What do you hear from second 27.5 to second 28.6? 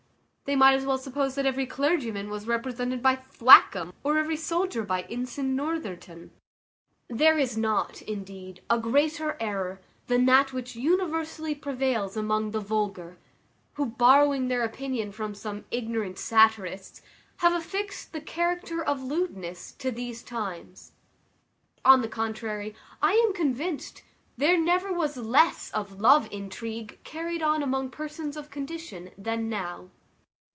among persons of